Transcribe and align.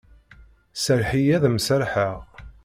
Serreḥ-iyi 0.83 1.33
ad 1.35 1.43
am-serrḥeɣ. 1.49 2.17